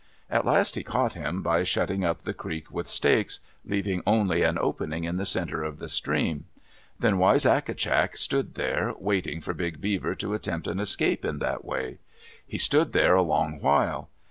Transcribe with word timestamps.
At 0.31 0.47
last 0.47 0.73
he 0.73 0.83
caught 0.83 1.13
him 1.13 1.43
by 1.43 1.63
shutting 1.63 2.03
up 2.03 2.23
the 2.23 2.33
creek 2.33 2.71
with 2.71 2.89
stakes, 2.89 3.39
leaving 3.63 4.01
only 4.07 4.41
an 4.41 4.57
opening 4.57 5.03
in 5.03 5.17
the 5.17 5.27
center 5.27 5.61
of 5.63 5.77
the 5.77 5.87
stream. 5.87 6.45
Then 6.97 7.19
Wisagatcak 7.19 8.17
stood 8.17 8.55
there, 8.55 8.95
waiting 8.97 9.41
for 9.41 9.53
Big 9.53 9.79
Beaver 9.79 10.15
to 10.15 10.33
attempt 10.33 10.65
an 10.65 10.79
escape 10.79 11.23
in 11.23 11.37
that 11.37 11.63
way. 11.63 11.99
He 12.47 12.57
stood 12.57 12.93
there 12.93 13.13
a 13.13 13.21
long 13.21 13.59
while. 13.61 14.09